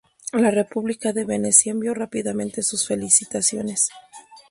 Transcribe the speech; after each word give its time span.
La 0.33 0.49
República 0.49 1.13
de 1.13 1.25
Venecia 1.25 1.71
envió 1.71 1.93
rápidamente 1.93 2.63
sus 2.63 2.87
felicitaciones. 2.87 3.91